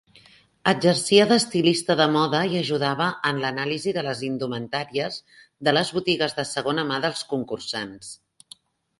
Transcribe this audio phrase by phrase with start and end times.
[0.69, 5.19] Exercia d'estilista de moda i ajudava en l'anàlisi de les indumentàries
[5.69, 8.09] de les botigues de segona mà dels concursants.